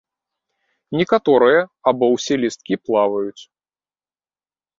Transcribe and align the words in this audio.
Некаторыя 1.01 1.59
або 1.91 2.05
ўсе 2.15 2.33
лісткі 2.45 2.75
плаваюць. 2.89 3.41